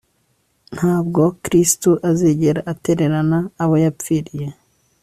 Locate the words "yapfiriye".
3.83-4.47